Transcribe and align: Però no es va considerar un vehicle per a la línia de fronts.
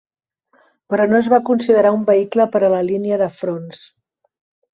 Però 0.93 1.05
no 1.11 1.19
es 1.19 1.29
va 1.33 1.39
considerar 1.49 1.91
un 1.99 2.07
vehicle 2.07 2.49
per 2.57 2.63
a 2.63 2.73
la 2.77 2.81
línia 2.89 3.21
de 3.25 3.29
fronts. 3.43 3.85